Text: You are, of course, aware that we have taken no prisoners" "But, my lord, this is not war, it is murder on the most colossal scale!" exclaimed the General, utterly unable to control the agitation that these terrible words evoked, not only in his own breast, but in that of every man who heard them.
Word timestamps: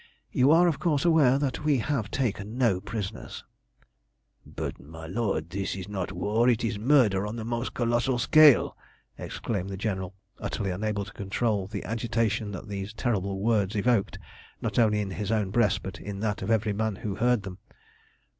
You 0.31 0.49
are, 0.49 0.67
of 0.67 0.79
course, 0.79 1.05
aware 1.05 1.37
that 1.37 1.63
we 1.63 1.77
have 1.77 2.09
taken 2.09 2.57
no 2.57 2.79
prisoners" 2.81 3.43
"But, 4.47 4.79
my 4.79 5.05
lord, 5.05 5.51
this 5.51 5.75
is 5.75 5.87
not 5.87 6.11
war, 6.11 6.49
it 6.49 6.63
is 6.63 6.79
murder 6.79 7.27
on 7.27 7.35
the 7.35 7.45
most 7.45 7.75
colossal 7.75 8.17
scale!" 8.17 8.75
exclaimed 9.19 9.69
the 9.69 9.77
General, 9.77 10.15
utterly 10.39 10.71
unable 10.71 11.05
to 11.05 11.13
control 11.13 11.67
the 11.67 11.83
agitation 11.85 12.49
that 12.49 12.67
these 12.67 12.93
terrible 12.95 13.41
words 13.41 13.75
evoked, 13.75 14.17
not 14.59 14.79
only 14.79 15.01
in 15.01 15.11
his 15.11 15.31
own 15.31 15.51
breast, 15.51 15.83
but 15.83 15.99
in 15.99 16.19
that 16.21 16.41
of 16.41 16.49
every 16.49 16.73
man 16.73 16.95
who 16.95 17.13
heard 17.13 17.43
them. 17.43 17.59